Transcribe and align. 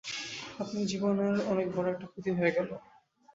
আপনার 0.59 0.83
জীবনের 0.85 1.35
অনেক 1.51 1.67
বড় 1.75 1.87
একটা 1.91 2.07
ক্ষতি 2.07 2.31
হয়ে 2.31 2.55
গেলো। 2.57 2.73